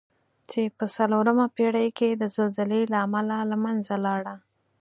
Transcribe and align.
چې 0.49 0.61
په 0.77 0.85
څلورمه 0.95 1.45
پېړۍ 1.55 1.89
کې 1.97 2.09
د 2.13 2.23
زلزلې 2.35 2.81
له 2.91 2.97
امله 3.05 3.37
له 3.49 3.57
منځه 3.63 3.95
لاړه. 4.05 4.35